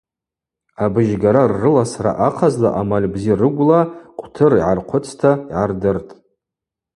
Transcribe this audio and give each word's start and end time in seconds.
Абыжьгара 0.83 1.41
ррыласра 1.51 2.11
ахъазла 2.27 2.69
амаль 2.79 3.07
бзи 3.13 3.33
рыгвла 3.39 3.81
къвтыр 4.17 4.51
йгӏархъвыцта 4.57 5.31
йгӏардыртӏ. 5.39 6.11